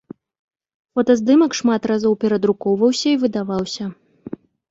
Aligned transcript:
Фотаздымак 0.99 1.51
шмат 1.59 1.81
разоў 1.91 2.13
перадрукоўваўся 2.25 3.07
і 3.13 3.19
выдаваўся. 3.27 3.85